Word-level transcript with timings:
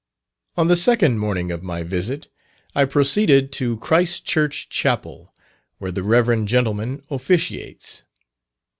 On 0.57 0.65
the 0.65 0.75
second 0.75 1.19
morning 1.19 1.51
of 1.51 1.61
my 1.61 1.83
visit, 1.83 2.27
I 2.73 2.85
proceeded 2.85 3.51
to 3.51 3.77
Christ 3.77 4.25
Church 4.25 4.67
Chapel, 4.67 5.31
where 5.77 5.91
the 5.91 6.01
rev. 6.01 6.45
gentleman 6.45 7.03
officiates. 7.11 8.01